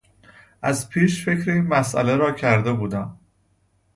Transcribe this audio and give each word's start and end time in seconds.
از 0.61 0.89
پیش 0.89 1.25
فکر 1.25 1.51
این 1.51 1.67
مسئله 1.67 2.15
را 2.15 2.31
کرده 2.31 2.73
بودم. 2.73 3.19